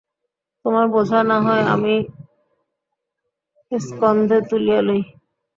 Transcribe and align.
তোমার 0.65 0.85
বোঝা 0.93 1.19
না 1.29 1.37
হয় 1.45 1.63
আমিই 1.73 2.01
স্কন্ধে 3.71 4.37
তুলিয়া 4.49 4.79
লই। 4.87 5.01